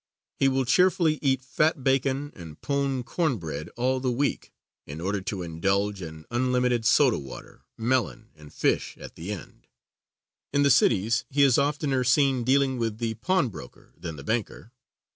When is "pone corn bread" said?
2.59-3.69